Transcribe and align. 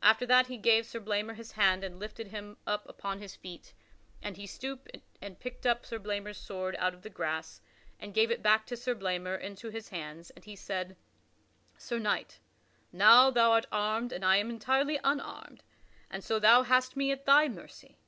After 0.00 0.24
that 0.26 0.46
he 0.46 0.58
gave 0.58 0.86
Sir 0.86 1.00
Blamor 1.00 1.34
his 1.34 1.50
hand 1.50 1.82
and 1.82 1.98
lifted 1.98 2.28
him 2.28 2.56
up 2.68 2.88
upon 2.88 3.18
his 3.18 3.34
feet. 3.34 3.74
And 4.22 4.36
he 4.36 4.46
stooped 4.46 4.96
and 5.20 5.40
picked 5.40 5.66
up 5.66 5.84
Sir 5.84 5.98
Blamor's 5.98 6.38
sword 6.38 6.76
out 6.78 6.94
of 6.94 7.02
the 7.02 7.10
grass 7.10 7.60
and 7.98 8.14
gave 8.14 8.30
it 8.30 8.44
back 8.44 8.64
to 8.66 8.76
Sir 8.76 8.94
Blamor 8.94 9.34
into 9.36 9.68
his 9.70 9.88
hands, 9.88 10.30
and 10.30 10.44
he 10.44 10.54
said: 10.54 10.96
"Sir 11.76 11.98
Knight, 11.98 12.38
now 12.92 13.28
thou 13.28 13.50
art 13.50 13.66
armed 13.72 14.12
and 14.12 14.24
I 14.24 14.36
am 14.36 14.50
entirely 14.50 15.00
unarmed, 15.02 15.64
and 16.12 16.22
so 16.22 16.38
thou 16.38 16.62
hast 16.62 16.96
me 16.96 17.10
at 17.10 17.26
thy 17.26 17.48
mercy. 17.48 17.98